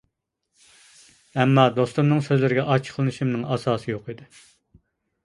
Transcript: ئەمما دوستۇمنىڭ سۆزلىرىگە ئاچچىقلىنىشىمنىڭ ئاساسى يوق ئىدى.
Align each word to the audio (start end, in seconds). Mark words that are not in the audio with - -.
ئەمما 1.43 1.65
دوستۇمنىڭ 1.75 2.23
سۆزلىرىگە 2.29 2.63
ئاچچىقلىنىشىمنىڭ 2.71 3.45
ئاساسى 3.57 3.93
يوق 3.93 4.11
ئىدى. 4.15 4.27